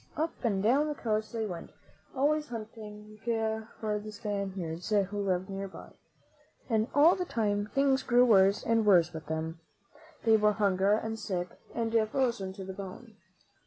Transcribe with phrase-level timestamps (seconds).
[0.17, 1.69] Up and down the coast they went,
[2.15, 5.91] always hunting for the Spaniards who lived nearby,
[6.67, 9.59] and all the time things grew worse and worse with them.
[10.23, 13.17] They were hungry and sick and frozen to the bone.